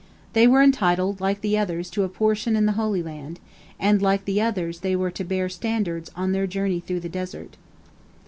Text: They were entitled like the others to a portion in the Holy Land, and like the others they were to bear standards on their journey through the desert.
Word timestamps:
They 0.33 0.47
were 0.47 0.63
entitled 0.63 1.21
like 1.21 1.41
the 1.41 1.59
others 1.59 1.87
to 1.91 2.01
a 2.01 2.09
portion 2.09 2.55
in 2.55 2.65
the 2.65 2.71
Holy 2.71 3.03
Land, 3.03 3.39
and 3.79 4.01
like 4.01 4.25
the 4.25 4.41
others 4.41 4.79
they 4.79 4.95
were 4.95 5.11
to 5.11 5.23
bear 5.23 5.47
standards 5.47 6.09
on 6.15 6.31
their 6.31 6.47
journey 6.47 6.79
through 6.79 7.01
the 7.01 7.07
desert. 7.07 7.55